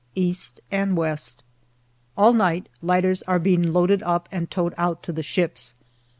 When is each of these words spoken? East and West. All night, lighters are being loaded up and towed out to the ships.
East 0.15 0.61
and 0.71 0.97
West. 0.97 1.43
All 2.17 2.33
night, 2.33 2.69
lighters 2.81 3.21
are 3.27 3.37
being 3.37 3.71
loaded 3.71 4.01
up 4.01 4.27
and 4.31 4.49
towed 4.49 4.73
out 4.75 5.03
to 5.03 5.13
the 5.13 5.21
ships. 5.21 5.75